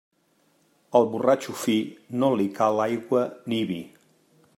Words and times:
Al 0.99 1.03
borratxo 1.11 1.53
fi 1.63 1.75
no 2.23 2.29
li 2.39 2.47
cal 2.61 2.81
aigua 2.87 3.21
ni 3.53 3.61
vi. 3.73 3.79